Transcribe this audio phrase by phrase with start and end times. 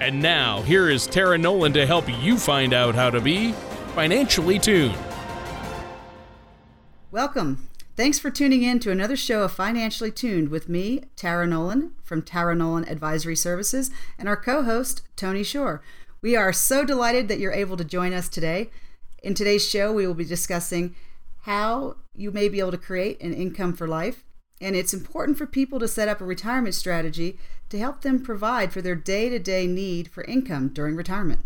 [0.00, 3.52] And now, here is Tara Nolan to help you find out how to be
[3.94, 4.96] financially tuned.
[7.10, 7.68] Welcome.
[7.96, 12.22] Thanks for tuning in to another show of Financially Tuned with me, Tara Nolan from
[12.22, 15.82] Tara Nolan Advisory Services, and our co host, Tony Shore.
[16.22, 18.70] We are so delighted that you're able to join us today.
[19.22, 20.94] In today's show, we will be discussing
[21.42, 24.24] how you may be able to create an income for life.
[24.60, 27.38] And it's important for people to set up a retirement strategy
[27.70, 31.40] to help them provide for their day to day need for income during retirement.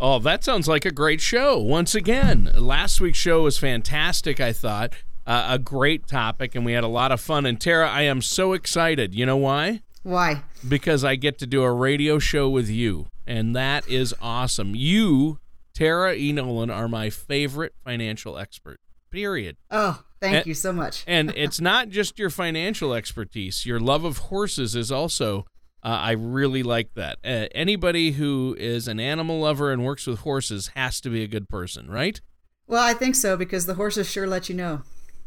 [0.00, 1.58] Oh, that sounds like a great show.
[1.58, 4.92] Once again, last week's show was fantastic, I thought.
[5.26, 7.46] Uh, a great topic, and we had a lot of fun.
[7.46, 9.14] And Tara, I am so excited.
[9.14, 9.80] You know why?
[10.02, 10.42] Why?
[10.68, 14.74] Because I get to do a radio show with you, and that is awesome.
[14.74, 15.38] You,
[15.72, 16.30] Tara E.
[16.32, 19.56] Nolan, are my favorite financial expert, period.
[19.70, 21.04] Oh, thank And- you so much.
[21.08, 25.44] And it's not just your financial expertise, your love of horses is also.
[25.82, 27.18] Uh, I really like that.
[27.22, 31.26] Uh, anybody who is an animal lover and works with horses has to be a
[31.26, 32.20] good person, right?
[32.66, 34.80] Well, I think so because the horses sure let you know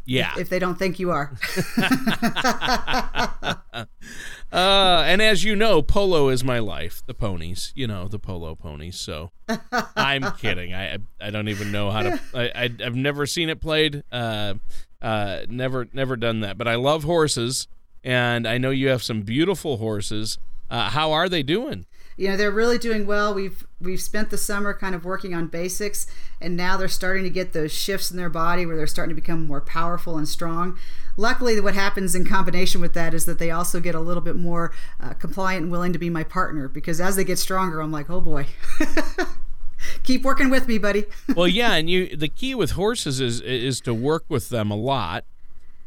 [0.05, 0.33] Yeah.
[0.39, 1.37] if they don't think you are.
[4.49, 7.03] Uh, and as you know, polo is my life.
[7.05, 8.97] The ponies, you know, the polo ponies.
[8.97, 9.31] So
[9.97, 10.73] I'm kidding.
[10.73, 12.19] I I don't even know how to.
[12.33, 14.03] I, I I've never seen it played.
[14.09, 14.53] Uh,
[15.01, 16.57] uh, never never done that.
[16.57, 17.67] But I love horses,
[18.03, 20.37] and I know you have some beautiful horses.
[20.69, 21.85] Uh, how are they doing?
[22.17, 25.47] you know they're really doing well we've we've spent the summer kind of working on
[25.47, 26.07] basics
[26.41, 29.21] and now they're starting to get those shifts in their body where they're starting to
[29.21, 30.77] become more powerful and strong
[31.15, 34.35] luckily what happens in combination with that is that they also get a little bit
[34.35, 37.91] more uh, compliant and willing to be my partner because as they get stronger i'm
[37.91, 38.45] like oh boy
[40.03, 41.05] keep working with me buddy.
[41.35, 44.75] Well, yeah, and you the key with horses is is to work with them a
[44.75, 45.25] lot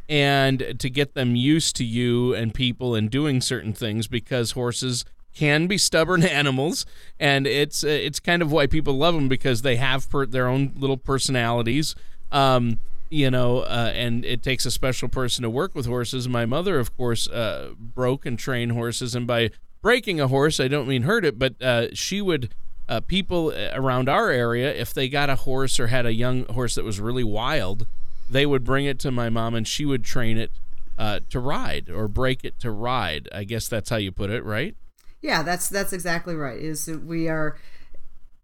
[0.08, 5.04] and to get them used to you and people and doing certain things because horses
[5.34, 6.84] can be stubborn animals
[7.18, 10.48] and it's uh, it's kind of why people love them because they have per- their
[10.48, 11.94] own little personalities.
[12.32, 12.78] Um
[13.08, 16.28] you know uh, and it takes a special person to work with horses.
[16.28, 19.50] My mother of course uh, broke and trained horses and by
[19.82, 22.50] breaking a horse i don't mean hurt it but uh, she would
[22.90, 26.74] uh, people around our area, if they got a horse or had a young horse
[26.74, 27.86] that was really wild,
[28.28, 30.50] they would bring it to my mom and she would train it
[30.98, 33.28] uh, to ride or break it to ride.
[33.32, 34.74] I guess that's how you put it, right?
[35.22, 36.58] Yeah, that's that's exactly right.
[36.60, 37.56] Is we are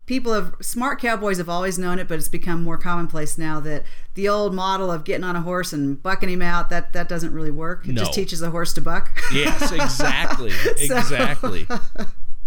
[0.06, 3.83] people have smart cowboys have always known it, but it's become more commonplace now that
[4.15, 7.33] the old model of getting on a horse and bucking him out that that doesn't
[7.33, 7.87] really work.
[7.89, 8.03] It No.
[8.03, 9.11] just teaches a horse to buck.
[9.33, 10.51] Yes, exactly,
[10.87, 11.67] So- exactly.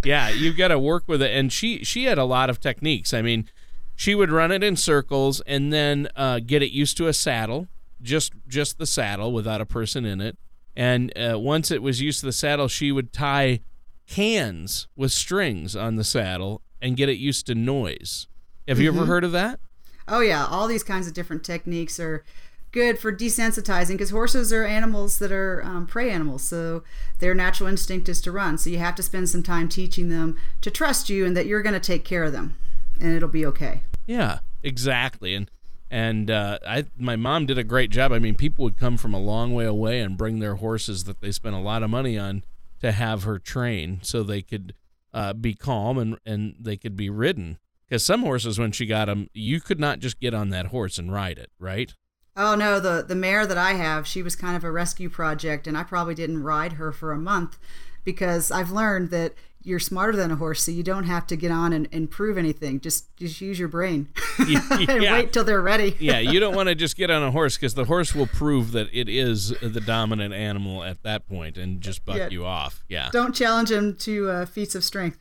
[0.03, 3.13] Yeah, you've got to work with it, and she she had a lot of techniques.
[3.13, 3.49] I mean,
[3.95, 7.67] she would run it in circles and then uh, get it used to a saddle,
[8.01, 10.37] just just the saddle without a person in it.
[10.75, 13.59] And uh, once it was used to the saddle, she would tie
[14.07, 18.27] cans with strings on the saddle and get it used to noise.
[18.67, 19.59] Have you ever heard of that?
[20.07, 22.23] Oh yeah, all these kinds of different techniques are
[22.71, 26.83] good for desensitizing because horses are animals that are um, prey animals, so
[27.19, 28.57] their natural instinct is to run.
[28.57, 31.61] So you have to spend some time teaching them to trust you and that you're
[31.61, 32.55] going to take care of them,
[32.99, 33.81] and it'll be okay.
[34.05, 35.35] Yeah, exactly.
[35.35, 35.49] And
[35.91, 38.11] and uh, I my mom did a great job.
[38.11, 41.21] I mean, people would come from a long way away and bring their horses that
[41.21, 42.43] they spent a lot of money on
[42.81, 44.73] to have her train, so they could
[45.13, 47.57] uh, be calm and and they could be ridden.
[47.87, 50.99] Because some horses, when she got them, you could not just get on that horse
[50.99, 51.95] and ride it, right?
[52.37, 55.67] Oh no, the the mare that I have, she was kind of a rescue project,
[55.67, 57.57] and I probably didn't ride her for a month
[58.05, 61.51] because I've learned that you're smarter than a horse, so you don't have to get
[61.51, 62.79] on and, and prove anything.
[62.79, 64.07] Just just use your brain
[64.39, 65.13] and Yeah.
[65.13, 65.97] wait till they're ready.
[65.99, 68.71] yeah, you don't want to just get on a horse because the horse will prove
[68.71, 72.29] that it is the dominant animal at that point and just buck Yeah.
[72.29, 72.85] you off.
[72.87, 73.09] Yeah.
[73.11, 75.19] Don't challenge him to uh, feats of strength.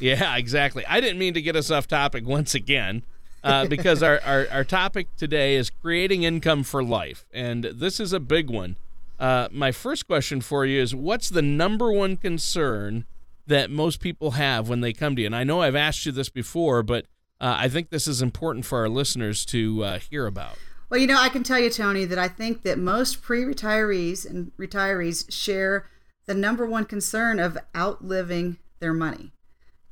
[0.00, 0.86] Yeah, exactly.
[0.86, 3.02] I didn't mean to get us off topic once again.
[3.44, 7.24] Uh, because our, our, our topic today is creating income for life.
[7.32, 8.76] And this is a big one.
[9.18, 13.04] Uh, my first question for you is what's the number one concern
[13.46, 15.26] that most people have when they come to you?
[15.26, 17.06] And I know I've asked you this before, but
[17.40, 20.58] uh, I think this is important for our listeners to uh, hear about.
[20.90, 24.52] Well, you know, I can tell you, Tony, that I think that most pre-retirees and
[24.56, 25.86] retirees share
[26.26, 29.32] the number one concern of outliving their money.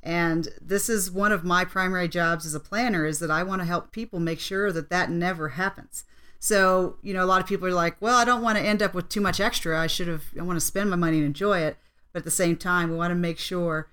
[0.06, 3.60] And this is one of my primary jobs as a planner is that I want
[3.60, 6.04] to help people make sure that that never happens.
[6.38, 8.82] So, you know, a lot of people are like, well, I don't want to end
[8.82, 9.76] up with too much extra.
[9.76, 11.76] I should have, I want to spend my money and enjoy it.
[12.12, 13.88] But at the same time, we want to make sure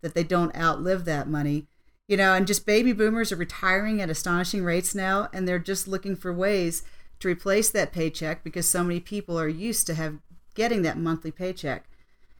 [0.00, 1.66] that they don't outlive that money.
[2.06, 5.86] You know, and just baby boomers are retiring at astonishing rates now, and they're just
[5.86, 6.82] looking for ways
[7.20, 10.16] to replace that paycheck because so many people are used to have
[10.54, 11.87] getting that monthly paycheck.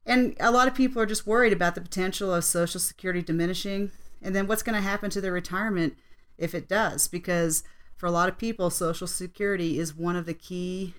[0.08, 3.90] And a lot of people are just worried about the potential of Social Security diminishing
[4.22, 5.96] and then what's going to happen to their retirement
[6.38, 7.62] if it does because
[7.94, 10.94] for a lot of people, Social Security is one of the key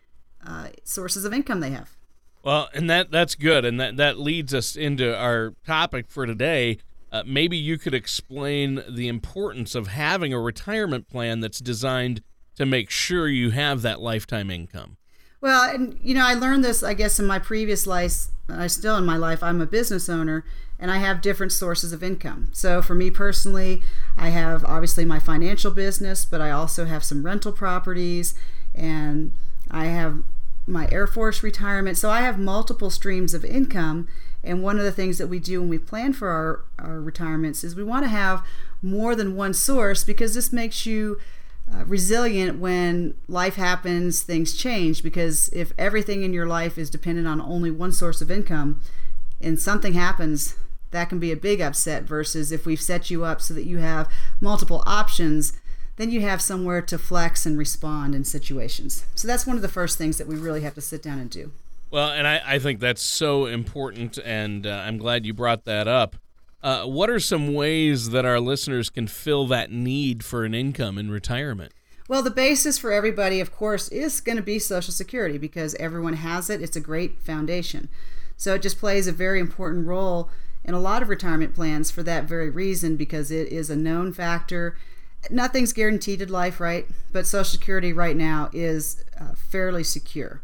[0.46, 1.98] uh, sources of income they have.
[2.44, 6.78] Well, and that that's good, and that that leads us into our topic for today.
[7.12, 12.22] Uh, maybe you could explain the importance of having a retirement plan that's designed
[12.56, 14.98] to make sure you have that lifetime income.
[15.42, 18.28] Well, and you know, I learned this, I guess, in my previous life.
[18.50, 20.44] I still in my life, I'm a business owner,
[20.80, 22.50] and I have different sources of income.
[22.52, 23.82] So for me personally,
[24.18, 28.34] I have obviously my financial business, but I also have some rental properties,
[28.74, 29.32] and
[29.70, 30.24] I have
[30.66, 31.98] my Air Force retirement.
[31.98, 34.08] So I have multiple streams of income.
[34.44, 37.64] And one of the things that we do when we plan for our, our retirements
[37.64, 38.46] is we want to have
[38.82, 41.20] more than one source because this makes you
[41.74, 45.04] uh, resilient when life happens, things change.
[45.04, 48.82] Because if everything in your life is dependent on only one source of income
[49.42, 50.56] and something happens,
[50.92, 52.04] that can be a big upset.
[52.04, 54.10] Versus if we've set you up so that you have
[54.42, 55.54] multiple options,
[55.98, 59.06] then you have somewhere to flex and respond in situations.
[59.16, 61.30] So that's one of the first things that we really have to sit down and
[61.30, 61.52] do.
[61.92, 65.88] Well, and I, I think that's so important, and uh, I'm glad you brought that
[65.88, 66.16] up.
[66.62, 70.98] Uh, what are some ways that our listeners can fill that need for an income
[70.98, 71.74] in retirement?
[72.10, 76.14] Well, the basis for everybody, of course, is going to be Social Security because everyone
[76.14, 76.62] has it.
[76.62, 77.88] It's a great foundation.
[78.36, 80.30] So it just plays a very important role
[80.64, 84.12] in a lot of retirement plans for that very reason because it is a known
[84.12, 84.76] factor.
[85.30, 86.88] Nothing's guaranteed in life, right?
[87.12, 90.42] But Social Security right now is uh, fairly secure.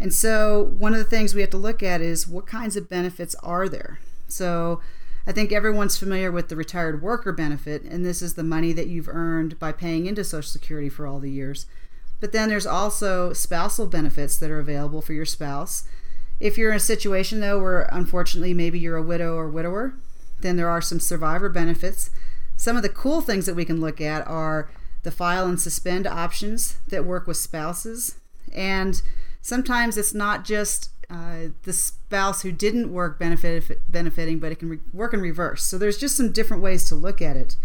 [0.00, 2.88] And so one of the things we have to look at is what kinds of
[2.88, 4.00] benefits are there?
[4.28, 4.80] So
[5.26, 8.88] I think everyone's familiar with the retired worker benefit, and this is the money that
[8.88, 11.66] you've earned by paying into Social Security for all the years.
[12.20, 15.84] But then there's also spousal benefits that are available for your spouse.
[16.40, 19.94] If you're in a situation, though, where unfortunately maybe you're a widow or widower,
[20.40, 22.10] then there are some survivor benefits.
[22.56, 24.70] Some of the cool things that we can look at are
[25.02, 28.16] the file and suspend options that work with spouses.
[28.52, 29.02] And
[29.40, 34.70] sometimes it's not just uh, the spouse who didn't work benefit, benefiting, but it can
[34.70, 35.62] re- work in reverse.
[35.62, 37.56] So there's just some different ways to look at it.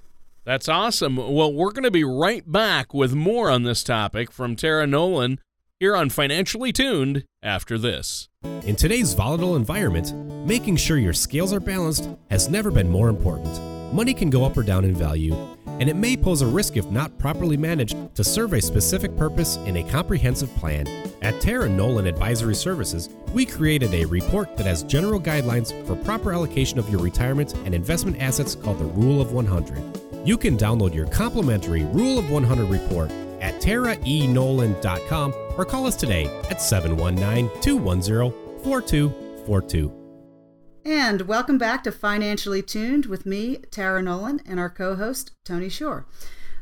[0.45, 1.15] That's awesome.
[1.15, 5.39] Well, we're going to be right back with more on this topic from Tara Nolan
[5.79, 8.29] here on Financially Tuned after this.
[8.63, 10.13] In today's volatile environment,
[10.47, 13.59] making sure your scales are balanced has never been more important.
[13.93, 15.35] Money can go up or down in value,
[15.79, 19.57] and it may pose a risk if not properly managed to serve a specific purpose
[19.65, 20.87] in a comprehensive plan.
[21.21, 26.31] At Tara Nolan Advisory Services, we created a report that has general guidelines for proper
[26.31, 29.83] allocation of your retirement and investment assets called the Rule of 100.
[30.25, 33.11] You can download your complimentary Rule of 100 report
[33.45, 40.05] at taraenolan.com or call us today at 719 210 4242.
[40.83, 45.69] And welcome back to Financially Tuned with me, Tara Nolan, and our co host, Tony
[45.69, 46.05] Shore.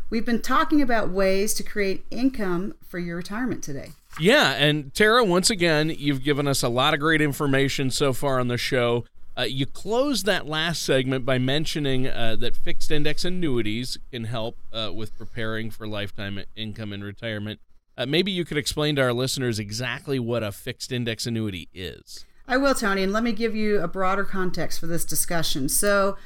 [0.09, 3.91] We've been talking about ways to create income for your retirement today.
[4.19, 8.39] Yeah, and Tara, once again, you've given us a lot of great information so far
[8.39, 9.05] on the show.
[9.35, 14.57] Uh, you closed that last segment by mentioning uh, that fixed index annuities can help
[14.71, 17.59] uh, with preparing for lifetime income in retirement.
[17.97, 22.25] Uh, maybe you could explain to our listeners exactly what a fixed index annuity is.
[22.47, 25.69] I will, Tony, and let me give you a broader context for this discussion.
[25.69, 26.17] So,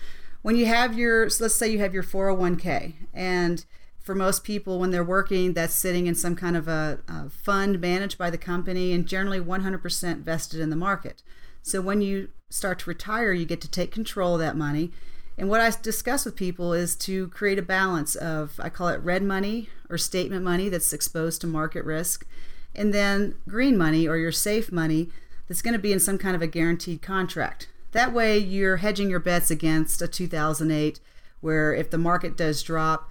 [0.41, 3.65] when you have your, so let's say you have your 401k, and
[3.99, 7.81] for most people, when they're working, that's sitting in some kind of a, a fund
[7.81, 11.23] managed by the company and generally 100% vested in the market.
[11.61, 14.91] So when you start to retire, you get to take control of that money.
[15.37, 19.01] And what I discuss with people is to create a balance of, I call it
[19.01, 22.25] red money or statement money that's exposed to market risk,
[22.73, 25.09] and then green money or your safe money
[25.47, 27.69] that's going to be in some kind of a guaranteed contract.
[27.91, 30.99] That way, you're hedging your bets against a 2008,
[31.39, 33.09] where if the market does drop,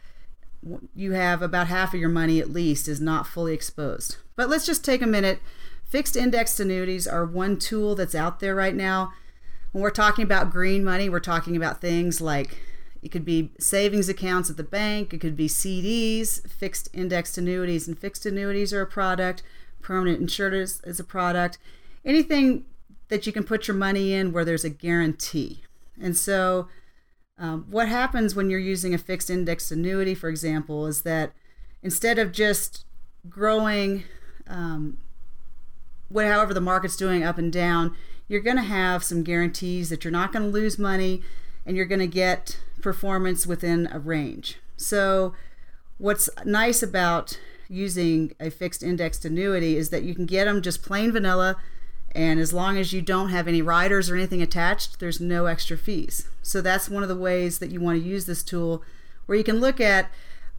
[0.94, 4.16] you have about half of your money at least is not fully exposed.
[4.34, 5.40] But let's just take a minute.
[5.84, 9.12] Fixed indexed annuities are one tool that's out there right now.
[9.76, 12.56] When we're talking about green money, we're talking about things like
[13.02, 17.86] it could be savings accounts at the bank, it could be CDs, fixed indexed annuities,
[17.86, 19.42] and fixed annuities are a product,
[19.82, 21.58] permanent insurance is a product.
[22.06, 22.64] Anything
[23.08, 25.62] that you can put your money in where there's a guarantee.
[26.00, 26.68] And so
[27.36, 31.34] um, what happens when you're using a fixed indexed annuity, for example, is that
[31.82, 32.86] instead of just
[33.28, 34.04] growing,
[34.48, 34.96] um,
[36.54, 37.94] the market's doing up and down,
[38.28, 41.22] you're going to have some guarantees that you're not going to lose money
[41.64, 44.58] and you're going to get performance within a range.
[44.76, 45.34] So,
[45.98, 50.82] what's nice about using a fixed indexed annuity is that you can get them just
[50.82, 51.56] plain vanilla
[52.16, 55.76] and as long as you don't have any riders or anything attached, there's no extra
[55.76, 56.26] fees.
[56.40, 58.82] So that's one of the ways that you want to use this tool
[59.26, 60.10] where you can look at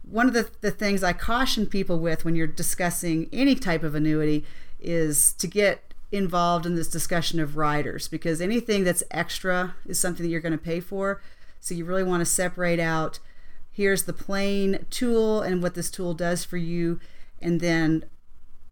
[0.08, 3.96] one of the, the things I caution people with when you're discussing any type of
[3.96, 4.44] annuity
[4.80, 10.24] is to get involved in this discussion of riders because anything that's extra is something
[10.24, 11.20] that you're going to pay for.
[11.60, 13.18] So you really want to separate out
[13.78, 16.98] here's the plain tool and what this tool does for you,
[17.40, 18.04] and then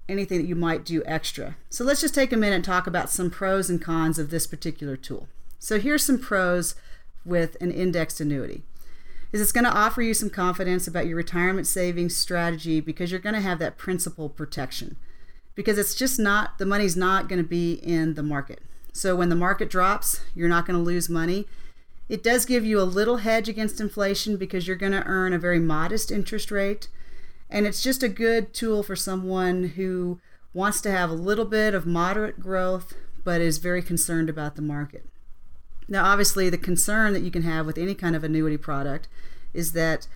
[0.09, 1.57] anything that you might do extra.
[1.71, 4.49] So let's just take a minute and talk about some pros and cons of this
[4.49, 5.29] particular tool.
[5.61, 6.75] So here's some pros
[7.25, 8.63] with an indexed annuity.
[9.31, 13.21] Is it's going to offer you some confidence about your retirement savings strategy because you're
[13.21, 14.97] going to have that principal protection.
[15.57, 18.61] Because it's just not the money's not going to be in the market.
[18.93, 21.47] So when the market drops, you're not going to lose money.
[22.09, 25.39] It does give you a little hedge against inflation because you're going to earn a
[25.39, 26.87] very modest interest rate
[27.51, 30.21] and it's just a good tool for someone who
[30.53, 32.95] wants to have a little bit of moderate growth
[33.25, 35.05] but is very concerned about the market.
[35.89, 39.09] Now, obviously, the concern that you can have with any kind of annuity product
[39.53, 40.07] is that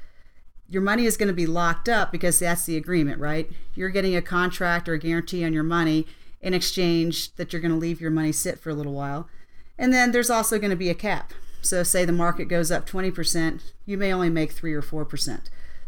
[0.70, 3.50] your money is going to be locked up because that's the agreement, right?
[3.74, 6.06] You're getting a contract or a guarantee on your money
[6.40, 9.28] in exchange that you're going to leave your money sit for a little while.
[9.76, 11.34] And then there's also going to be a cap.
[11.60, 15.40] So, say the market goes up 20%, you may only make 3 or 4%.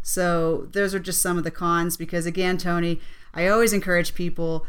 [0.03, 2.99] So those are just some of the cons because again, Tony,
[3.33, 4.65] I always encourage people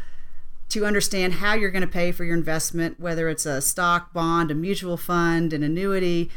[0.69, 4.49] to understand how you're going to pay for your investment, whether it's a stock, bond,
[4.49, 6.31] a mutual fund, an annuity.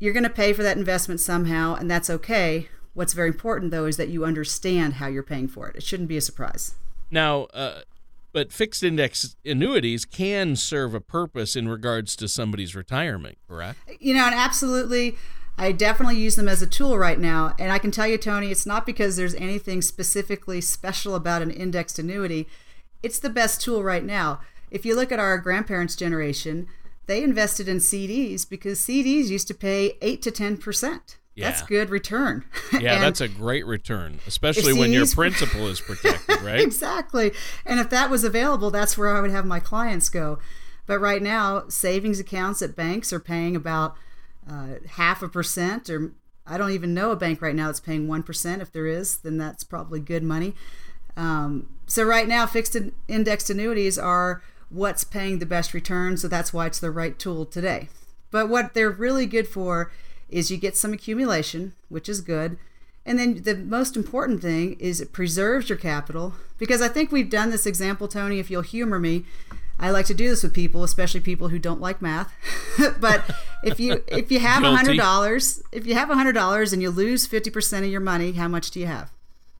[0.00, 2.68] You're going to pay for that investment somehow, and that's okay.
[2.94, 5.76] What's very important, though, is that you understand how you're paying for it.
[5.76, 6.74] It shouldn't be a surprise.
[7.10, 7.82] Now, uh,
[8.32, 13.78] but fixed index annuities can serve a purpose in regards to somebody's retirement, correct?
[14.00, 15.16] You know, and absolutely.
[15.56, 17.54] I definitely use them as a tool right now.
[17.60, 21.52] And I can tell you, Tony, it's not because there's anything specifically special about an
[21.52, 22.48] indexed annuity.
[23.04, 24.40] It's the best tool right now.
[24.70, 26.66] If you look at our grandparents' generation,
[27.06, 31.16] they invested in CDs because CDs used to pay 8 to 10%.
[31.34, 31.50] Yeah.
[31.50, 32.44] That's good return.
[32.80, 36.60] Yeah, that's a great return, especially when your principal is protected, right?
[36.60, 37.32] exactly.
[37.64, 40.38] And if that was available, that's where I would have my clients go.
[40.86, 43.94] But right now, savings accounts at banks are paying about
[44.50, 46.12] uh, half a percent, or
[46.46, 48.60] I don't even know a bank right now that's paying 1%.
[48.60, 50.54] If there is, then that's probably good money.
[51.16, 52.76] Um, so, right now, fixed
[53.08, 56.16] indexed annuities are what's paying the best return.
[56.16, 57.88] So, that's why it's the right tool today.
[58.30, 59.92] But what they're really good for
[60.34, 62.58] is you get some accumulation, which is good.
[63.06, 67.30] And then the most important thing is it preserves your capital because I think we've
[67.30, 69.24] done this example, Tony, if you'll humor me.
[69.78, 72.32] I like to do this with people, especially people who don't like math.
[73.00, 73.30] but
[73.62, 76.82] if you if you have a hundred dollars, if you have a hundred dollars and
[76.82, 79.12] you lose fifty percent of your money, how much do you have?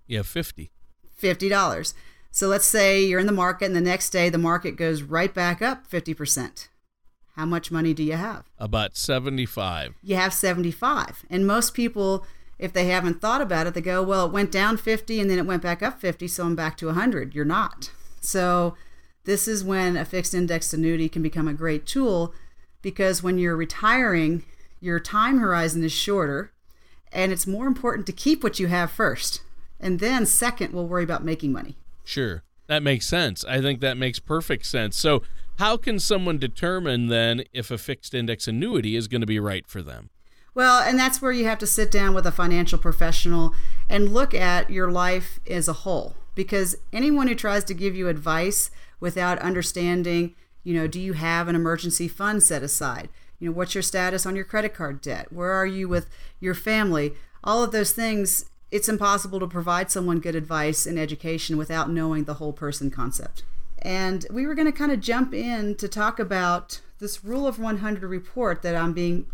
[0.07, 0.71] You have fifty.
[1.15, 1.95] Fifty dollars.
[2.31, 5.33] So let's say you're in the market and the next day the market goes right
[5.33, 6.69] back up fifty percent.
[7.35, 8.45] How much money do you have?
[8.59, 9.95] About seventy five.
[10.03, 11.25] You have seventy five.
[11.29, 12.25] And most people
[12.59, 15.39] if they haven't thought about it, they go, Well, it went down fifty and then
[15.39, 17.35] it went back up fifty, so I'm back to hundred.
[17.35, 17.91] You're not.
[18.21, 18.77] So
[19.25, 22.35] this is when a fixed index annuity can become a great tool
[22.83, 24.45] because when you're retiring,
[24.81, 26.53] your time horizon is shorter
[27.13, 29.41] and it's more important to keep what you have first.
[29.81, 31.77] And then, second, we'll worry about making money.
[32.05, 32.43] Sure.
[32.67, 33.45] That makes sense.
[33.45, 34.97] I think that makes perfect sense.
[34.97, 35.23] So,
[35.59, 39.67] how can someone determine then if a fixed index annuity is going to be right
[39.67, 40.11] for them?
[40.55, 43.55] Well, and that's where you have to sit down with a financial professional
[43.89, 46.17] and look at your life as a whole.
[46.35, 51.49] Because anyone who tries to give you advice without understanding, you know, do you have
[51.49, 53.09] an emergency fund set aside?
[53.39, 55.33] You know, what's your status on your credit card debt?
[55.33, 56.09] Where are you with
[56.41, 57.15] your family?
[57.43, 62.25] All of those things, it's impossible to provide someone good advice and education without knowing
[62.25, 63.45] the whole person concept.
[63.79, 67.61] And we were going to kind of jump in to talk about this Rule of
[67.61, 69.27] 100 report that I'm being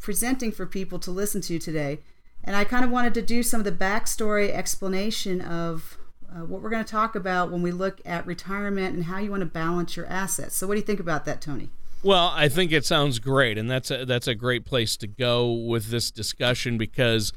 [0.00, 2.00] presenting for people to listen to today.
[2.42, 5.96] And I kind of wanted to do some of the backstory explanation of
[6.28, 9.30] uh, what we're going to talk about when we look at retirement and how you
[9.30, 10.56] want to balance your assets.
[10.56, 11.68] So, what do you think about that, Tony?
[12.02, 15.52] Well, I think it sounds great, and that's a, that's a great place to go
[15.52, 17.32] with this discussion because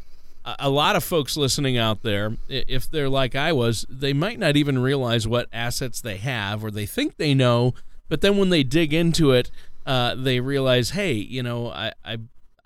[0.60, 4.56] a lot of folks listening out there, if they're like I was, they might not
[4.56, 7.74] even realize what assets they have, or they think they know,
[8.08, 9.52] but then when they dig into it,
[9.86, 12.18] uh, they realize, hey, you know, I, I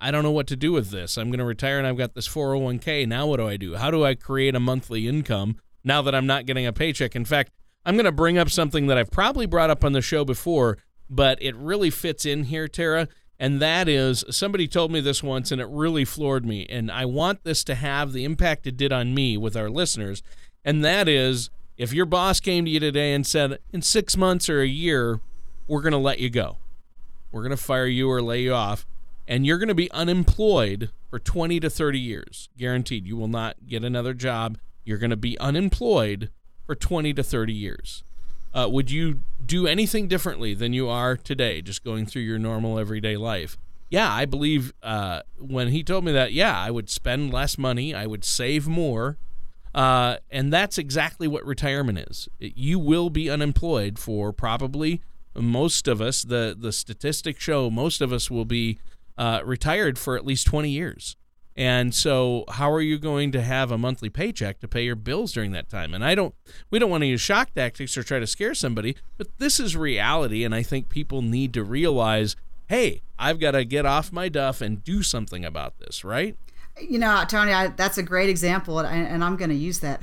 [0.04, 1.16] I don't know what to do with this.
[1.16, 3.08] I'm going to retire and I've got this 401k.
[3.08, 3.76] Now what do I do?
[3.76, 7.16] How do I create a monthly income now that I'm not getting a paycheck?
[7.16, 7.52] In fact,
[7.86, 10.80] I'm going to bring up something that I've probably brought up on the show before,
[11.08, 13.08] but it really fits in here, Tara
[13.42, 16.68] and that is somebody told me this once and it really floored me.
[16.70, 20.22] And i want this to have the impact it did on me with our listeners.
[20.64, 24.48] And that is if your boss came to you today and said in six months
[24.48, 25.22] or a year
[25.68, 26.58] we're going to let you go.
[27.32, 28.86] We're going to fire you or lay you off.
[29.28, 33.08] And you're going to be unemployed for 20 to 30 years guaranteed.
[33.08, 34.60] You will not get another job.
[34.86, 36.30] You're going to be unemployed
[36.68, 38.04] for 20 to 30 years
[38.54, 42.78] uh, would you do anything differently than you are today, just going through your normal
[42.80, 43.58] everyday life?
[43.90, 47.94] Yeah, I believe uh, when he told me that, yeah, I would spend less money,
[47.94, 49.18] I would save more.
[49.74, 52.28] Uh, and that's exactly what retirement is.
[52.40, 55.02] You will be unemployed for probably
[55.36, 56.24] most of us.
[56.24, 58.80] The the statistics show most of us will be
[59.18, 61.16] uh, retired for at least 20 years.
[61.62, 65.32] And so, how are you going to have a monthly paycheck to pay your bills
[65.32, 65.94] during that time?
[65.94, 66.34] And I don't,
[66.72, 69.78] we don't want to use shock tactics or try to scare somebody, but this is
[69.78, 70.44] reality.
[70.44, 72.36] And I think people need to realize
[72.68, 76.36] hey, I've got to get off my duff and do something about this, right?
[76.82, 80.02] You know, Tony, I, that's a great example, and, and I'm going to use that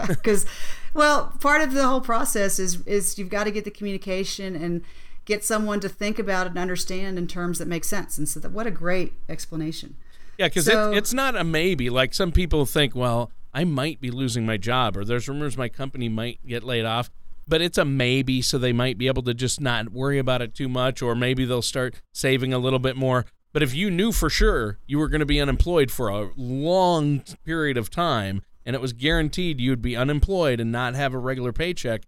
[0.08, 0.46] because,
[0.94, 4.84] well, part of the whole process is is you've got to get the communication and
[5.26, 8.16] get someone to think about it and understand in terms that make sense.
[8.16, 9.96] And so, that, what a great explanation.
[10.38, 11.90] Yeah, because so, it, it's not a maybe.
[11.90, 15.68] Like some people think, well, I might be losing my job, or there's rumors my
[15.68, 17.10] company might get laid off.
[17.46, 20.54] But it's a maybe, so they might be able to just not worry about it
[20.54, 23.26] too much, or maybe they'll start saving a little bit more.
[23.52, 27.22] But if you knew for sure you were going to be unemployed for a long
[27.44, 31.52] period of time, and it was guaranteed you'd be unemployed and not have a regular
[31.52, 32.02] paycheck,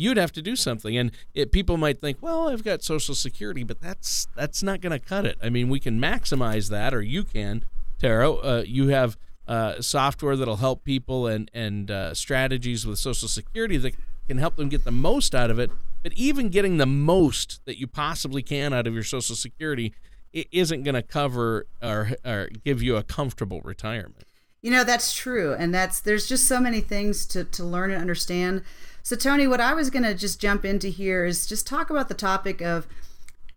[0.00, 0.96] you'd have to do something.
[0.96, 4.98] And it, people might think, well, I've got Social Security, but that's that's not going
[4.98, 5.36] to cut it.
[5.42, 7.64] I mean, we can maximize that, or you can,
[7.98, 8.32] Tara.
[8.32, 13.76] Uh, you have uh, software that'll help people and and uh, strategies with Social Security
[13.76, 13.94] that
[14.26, 15.70] can help them get the most out of it.
[16.02, 19.92] But even getting the most that you possibly can out of your Social Security,
[20.32, 24.24] it isn't going to cover or, or give you a comfortable retirement.
[24.62, 28.00] You know that's true, and that's there's just so many things to to learn and
[28.00, 28.62] understand
[29.02, 32.08] so, Tony, what I was going to just jump into here is just talk about
[32.08, 32.86] the topic of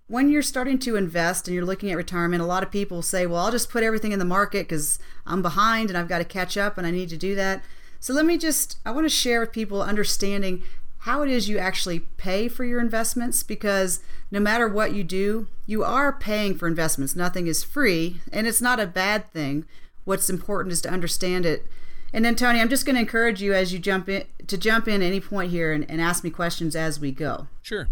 [0.08, 2.42] when you're starting to invest and you're looking at retirement.
[2.42, 5.42] A lot of people say, well, I'll just put everything in the market because I'm
[5.42, 7.64] behind and I've got to catch up and I need to do that.
[8.00, 10.64] So, let me just, I want to share with people understanding
[11.00, 14.00] how it is you actually pay for your investments because
[14.32, 17.14] no matter what you do, you are paying for investments.
[17.14, 19.66] Nothing is free, and it's not a bad thing.
[20.06, 21.66] What's important is to understand it
[22.14, 24.88] and then Tony, I'm just going to encourage you as you jump in to jump
[24.88, 27.48] in at any point here and, and ask me questions as we go.
[27.62, 27.88] Sure.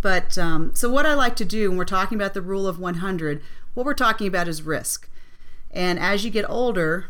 [0.00, 2.78] But um, so what I like to do when we're talking about the rule of
[2.78, 3.42] 100,
[3.74, 5.08] what we're talking about is risk.
[5.70, 7.06] And as you get older,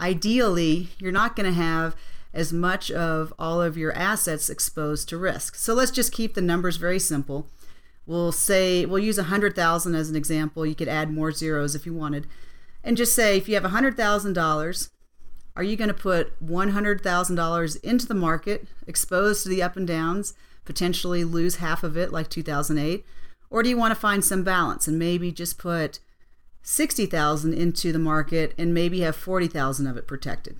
[0.00, 1.94] ideally, you're not going to have
[2.32, 5.56] as much of all of your assets exposed to risk.
[5.56, 7.48] So let's just keep the numbers very simple.
[8.06, 10.64] We'll say we'll use 100,000 as an example.
[10.64, 12.26] You could add more zeros if you wanted.
[12.82, 14.88] And just say if you have $100,000
[15.58, 20.32] are you going to put $100,000 into the market, exposed to the up and downs,
[20.64, 23.04] potentially lose half of it like 2008?
[23.50, 25.98] Or do you want to find some balance and maybe just put
[26.62, 30.56] 60,000 into the market and maybe have 40,000 of it protected?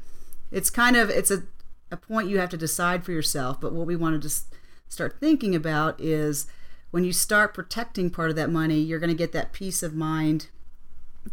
[0.50, 1.44] It's kind of it's a
[1.90, 4.46] a point you have to decide for yourself, but what we wanted to just
[4.88, 6.46] start thinking about is
[6.90, 9.94] when you start protecting part of that money, you're going to get that peace of
[9.94, 10.48] mind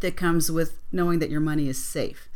[0.00, 2.28] that comes with knowing that your money is safe.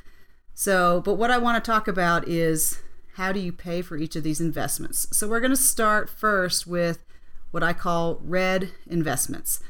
[0.61, 2.83] So, but what I want to talk about is
[3.15, 5.07] how do you pay for each of these investments?
[5.11, 7.03] So, we're going to start first with
[7.51, 9.61] what I call red investments.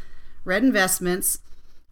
[0.45, 1.39] Red investments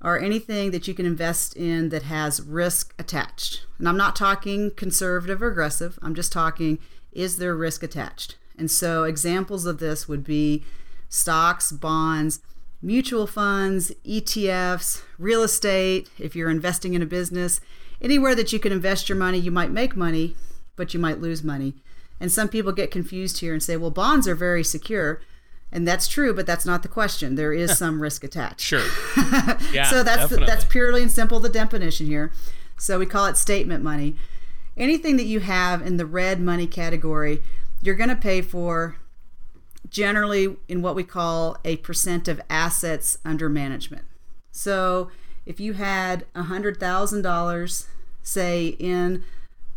[0.03, 3.67] are anything that you can invest in that has risk attached.
[3.79, 6.81] And I'm not talking conservative or aggressive, I'm just talking
[7.13, 8.35] is there risk attached?
[8.59, 10.65] And so, examples of this would be
[11.09, 12.41] stocks, bonds,
[12.83, 17.61] mutual funds, ETFs, real estate, if you're investing in a business,
[18.01, 20.37] anywhere that you can invest your money, you might make money,
[20.77, 21.75] but you might lose money.
[22.21, 25.21] And some people get confused here and say, well, bonds are very secure.
[25.71, 27.35] And that's true, but that's not the question.
[27.35, 28.61] There is some risk attached.
[28.61, 28.87] Sure.
[29.73, 29.85] Yeah.
[29.91, 32.33] so that's the, that's purely and simple the definition here.
[32.79, 34.17] So we call it statement money.
[34.77, 37.43] Anything that you have in the red money category,
[37.83, 38.97] you're going to pay for
[39.91, 44.05] generally in what we call a percent of assets under management.
[44.53, 45.11] So
[45.49, 47.87] if you had $100,000,
[48.23, 49.25] say, in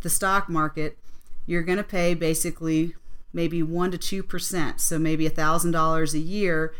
[0.02, 0.98] the stock market,
[1.46, 2.94] you're going to pay basically
[3.32, 4.78] maybe 1% to 2%.
[4.78, 6.74] So maybe $1,000 a year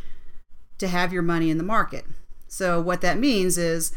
[0.77, 2.05] to have your money in the market.
[2.49, 3.93] So what that means is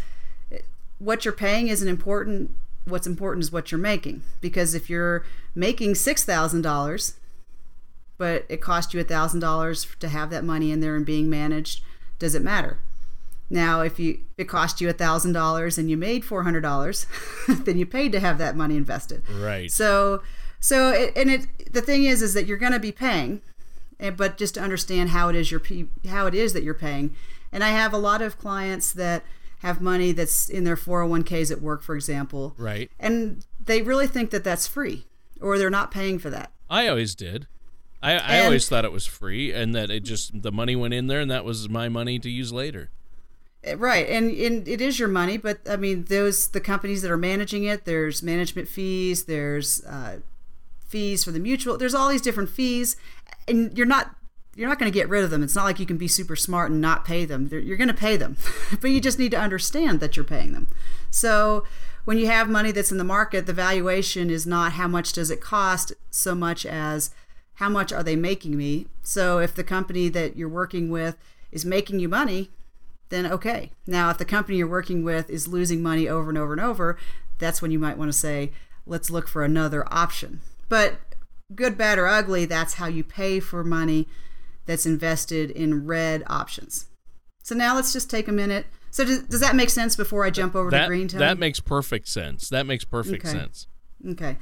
[0.99, 2.51] what you're paying isn't important.
[2.85, 4.23] What's important is what you're making.
[4.39, 7.13] Because if you're making $6,000,
[8.17, 11.81] but it cost you $1,000 to have that money in there and being managed,
[12.17, 12.79] does it matter?
[13.49, 17.05] Now, if you it cost you $1,000 and you made $400,
[17.65, 19.23] then you paid to have that money invested.
[19.29, 19.71] Right.
[19.71, 20.21] So
[20.59, 23.41] so it, and it the thing is is that you're going to be paying
[23.99, 25.61] eh, but just to understand how it is you're
[26.07, 27.15] how it is that you're paying.
[27.51, 29.23] And I have a lot of clients that
[29.59, 32.53] have money that's in their 401ks at work, for example.
[32.57, 32.91] Right.
[32.99, 35.05] And they really think that that's free
[35.39, 36.51] or they're not paying for that.
[36.69, 37.47] I always did.
[38.01, 40.93] I, I And- always thought it was free and that it just the money went
[40.93, 42.89] in there and that was my money to use later.
[43.77, 47.17] Right, and, and it is your money, but I mean, those the companies that are
[47.17, 47.85] managing it.
[47.85, 49.23] There's management fees.
[49.25, 50.19] There's uh,
[50.87, 51.77] fees for the mutual.
[51.77, 52.95] There's all these different fees,
[53.47, 54.15] and you're not
[54.55, 55.43] you're not going to get rid of them.
[55.43, 57.49] It's not like you can be super smart and not pay them.
[57.49, 58.37] They're, you're going to pay them,
[58.81, 60.67] but you just need to understand that you're paying them.
[61.09, 61.65] So
[62.05, 65.31] when you have money that's in the market, the valuation is not how much does
[65.31, 67.11] it cost so much as
[67.55, 68.87] how much are they making me.
[69.01, 71.17] So if the company that you're working with
[71.51, 72.51] is making you money,
[73.09, 73.71] then okay.
[73.87, 76.97] Now, if the company you're working with is losing money over and over and over,
[77.39, 78.51] that's when you might want to say,
[78.85, 80.41] let's look for another option.
[80.69, 80.95] But
[81.53, 84.07] good, bad, or ugly, that's how you pay for money
[84.65, 86.87] that's invested in red options.
[87.43, 88.65] So now let's just take a minute.
[88.89, 91.19] So does, does that make sense before I jump over That to green tone?
[91.19, 92.49] that makes perfect sense.
[92.49, 93.31] That makes perfect Okay.
[93.37, 93.67] sense.
[94.07, 94.37] Okay.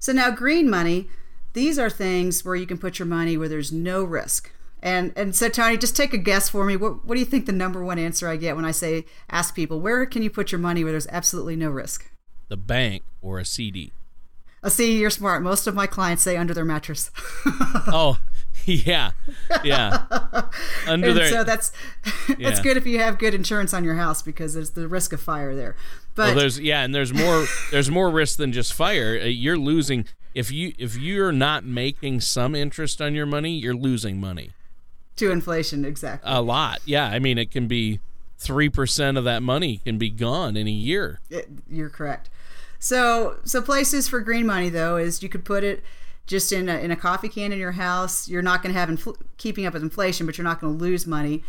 [0.00, 1.08] So now green money,
[1.52, 4.50] these are things where you can put your money where there's no risk.
[4.82, 6.76] And and so Tony, just take a guess for me.
[6.76, 9.54] What what do you think the number one answer I get when I say ask
[9.54, 12.10] people where can you put your money where there's absolutely no risk?
[12.48, 13.92] The bank or a CD.
[14.62, 14.98] A CD.
[14.98, 15.42] you're smart.
[15.42, 17.10] Most of my clients say under their mattress.
[17.46, 18.18] oh,
[18.66, 19.12] yeah,
[19.64, 20.04] yeah.
[20.86, 21.30] Under and there.
[21.30, 21.72] so that's
[22.38, 25.20] that's good if you have good insurance on your house because there's the risk of
[25.20, 25.76] fire there.
[26.14, 27.46] But well, there's yeah, and there's more.
[27.70, 29.18] there's more risk than just fire.
[29.18, 33.74] Uh, You're losing if you if you're not making some interest on your money, you're
[33.74, 34.50] losing money
[35.16, 36.30] to inflation, exactly.
[36.32, 36.80] a lot.
[36.84, 38.00] Yeah, I mean it can be
[38.38, 41.20] three percent of that money can be gone in a year.
[41.30, 42.30] It- you're correct.
[42.78, 45.82] So, so places for green money though is you could put it
[46.26, 48.28] just in a, in a coffee can in your house.
[48.28, 50.82] You're not going to have infl- keeping up with inflation, but you're not going to
[50.82, 51.42] lose money.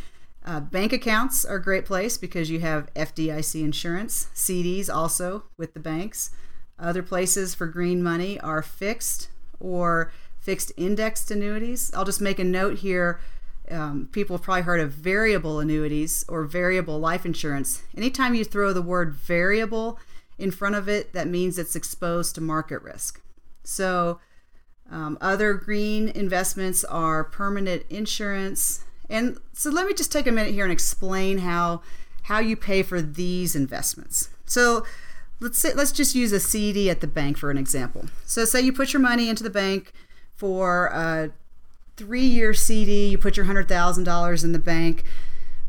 [0.44, 5.74] Uh, bank accounts are a great place because you have FDIC insurance, CDs also with
[5.76, 6.32] the banks.
[6.80, 11.92] Other places for green money are fixed or fixed indexed annuities.
[11.94, 13.20] I'll just make a note here.
[13.72, 17.84] Um, people have probably heard of variable annuities or variable life insurance.
[17.96, 19.98] Anytime you throw the word variable
[20.38, 23.22] in front of it, that means it's exposed to market risk.
[23.64, 24.20] So,
[24.90, 28.84] um, other green investments are permanent insurance.
[29.10, 31.82] And so, let me just take a minute here and explain how
[32.24, 34.30] how you pay for these investments.
[34.46, 34.86] So,
[35.40, 38.06] let's say let's just use a CD at the bank for an example.
[38.26, 39.94] So, say you put your money into the bank
[40.36, 41.32] for a
[42.02, 43.10] three-year CD.
[43.10, 45.04] You put your hundred thousand dollars in the bank.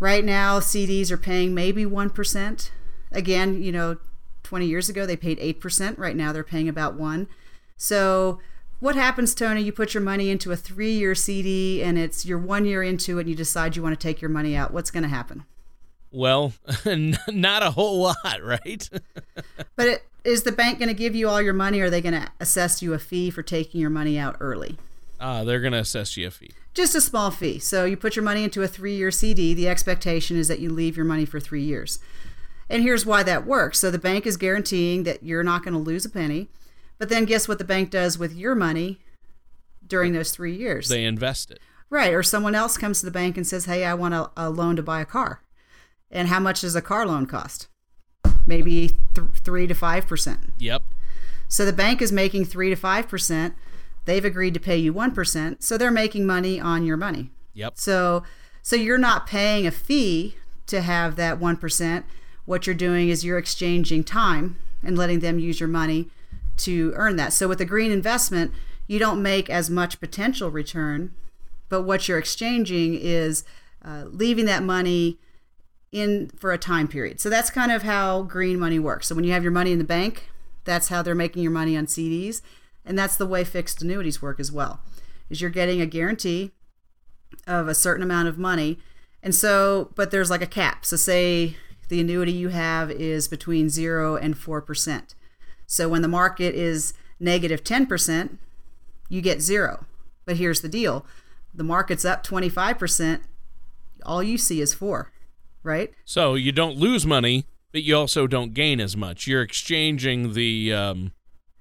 [0.01, 2.73] Right now, CDs are paying maybe one percent.
[3.13, 3.99] Again, you know,
[4.43, 5.99] 20 years ago they paid 8%.
[5.99, 7.29] Right now they're paying about 1.
[7.77, 8.41] So,
[8.81, 9.63] what happens, Tony?
[9.63, 13.23] You put your money into a 3-year CD and it's you're 1 year into it
[13.23, 14.73] and you decide you want to take your money out.
[14.73, 15.45] What's going to happen?
[16.11, 16.53] Well,
[17.29, 18.89] not a whole lot, right?
[19.77, 22.03] But it, is the bank going to give you all your money or are they
[22.03, 24.77] going to assess you a fee for taking your money out early?
[25.23, 26.51] Ah, they're gonna assess you a fee.
[26.75, 27.59] Just a small fee.
[27.59, 29.55] So you put your money into a three year CD.
[29.55, 31.99] The expectation is that you leave your money for three years.
[32.69, 33.79] And here's why that works.
[33.79, 36.49] So the bank is guaranteeing that you're not going to lose a penny.
[36.99, 38.99] But then guess what the bank does with your money
[39.87, 40.89] during those three years?
[40.89, 41.61] They invest it.
[41.91, 42.15] Right.
[42.15, 44.77] Or someone else comes to the bank and says, hey, I want a, a loan
[44.77, 45.43] to buy a car.
[46.11, 47.69] And how much does a car loan cost?
[48.47, 50.39] Maybe th- 3 to 5%.
[50.59, 50.83] Yep.
[51.49, 53.55] So the bank is making 3 to 5%.
[54.05, 55.63] They've agreed to pay you 1%.
[55.63, 57.31] So they're making money on your money.
[57.55, 57.75] Yep.
[57.77, 58.23] So
[58.63, 60.37] so you're not paying a fee
[60.67, 62.05] to have that 1%.
[62.45, 66.09] What you're doing is you're exchanging time and letting them use your money
[66.59, 67.33] to earn that.
[67.33, 68.53] So with a green investment,
[68.87, 71.13] you don't make as much potential return,
[71.69, 73.45] but what you're exchanging is
[73.85, 75.19] uh, leaving that money
[75.91, 77.21] in for a time period.
[77.21, 79.09] So that's kind of how green money works.
[79.09, 80.31] So when you have your money in the bank,
[80.65, 82.43] that's how they're making your money on CDs,
[82.85, 84.81] and that's the way fixed annuities work as well.
[85.31, 86.53] Is you're getting a guarantee
[87.47, 88.79] of a certain amount of money.
[89.23, 90.85] And so, but there's like a cap.
[90.85, 91.57] So say
[91.89, 95.15] the annuity you have is between 0 and 4%.
[95.67, 98.37] So when the market is negative 10%,
[99.09, 99.87] you get 0.
[100.25, 101.07] But here's the deal.
[101.55, 103.23] The market's up 25%,
[104.05, 105.13] all you see is 4
[105.63, 105.93] right?
[106.05, 109.27] So you don't lose money, but you also don't gain as much.
[109.27, 111.13] You're exchanging the um,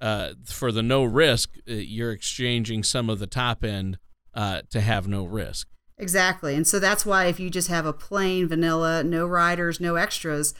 [0.02, 1.56] uh, for the no risk.
[1.66, 3.98] Uh, you're exchanging some of the top end
[4.34, 5.68] uh, to have no risk.
[5.96, 9.94] Exactly, and so that's why if you just have a plain vanilla, no riders, no
[9.94, 10.52] extras,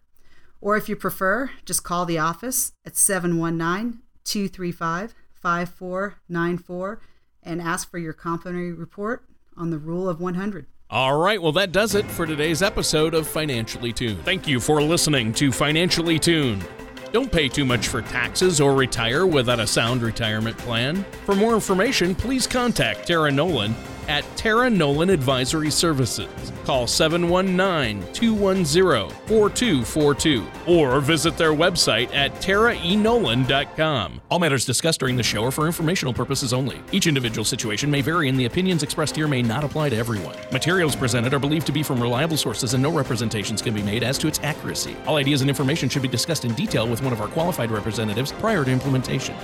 [0.62, 7.02] Or if you prefer, just call the office at 719 235 5494
[7.44, 10.66] and ask for your complimentary report on the Rule of 100.
[10.90, 14.24] All right, well, that does it for today's episode of Financially Tuned.
[14.24, 16.66] Thank you for listening to Financially Tuned.
[17.12, 21.04] Don't pay too much for taxes or retire without a sound retirement plan.
[21.26, 23.74] For more information, please contact Tara Nolan
[24.08, 26.30] at Tara Nolan Advisory Services.
[26.66, 34.22] Call 719 210 4242 or visit their website at taraenolan.com.
[34.32, 36.82] All matters discussed during the show are for informational purposes only.
[36.92, 40.36] Each individual situation may vary, and the opinions expressed here may not apply to everyone.
[40.52, 44.04] Materials presented are believed to be from reliable sources, and no representations can be made
[44.04, 44.96] as to its accuracy.
[45.06, 48.32] All ideas and information should be discussed in detail with one of our qualified representatives
[48.32, 49.36] prior to implementation.